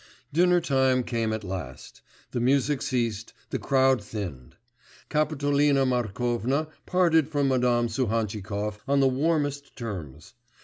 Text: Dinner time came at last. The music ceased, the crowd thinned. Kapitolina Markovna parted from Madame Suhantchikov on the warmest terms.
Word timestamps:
Dinner 0.33 0.59
time 0.59 1.03
came 1.03 1.31
at 1.31 1.43
last. 1.43 2.01
The 2.31 2.39
music 2.39 2.81
ceased, 2.81 3.33
the 3.51 3.59
crowd 3.59 4.03
thinned. 4.03 4.55
Kapitolina 5.11 5.85
Markovna 5.85 6.69
parted 6.87 7.29
from 7.29 7.49
Madame 7.49 7.87
Suhantchikov 7.87 8.79
on 8.87 8.99
the 8.99 9.07
warmest 9.07 9.75
terms. 9.75 10.33